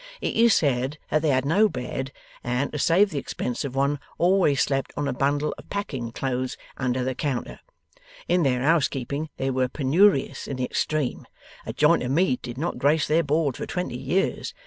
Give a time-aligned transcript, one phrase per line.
[0.19, 2.11] It is said that they had no bed,
[2.43, 6.57] and, to save the expense of one, always slept on a bundle of packing cloths
[6.75, 7.59] under the counter.
[8.27, 11.27] In their housekeeping they were penurious in the extreme.
[11.67, 14.55] A joint of meat did not grace their board for twenty years.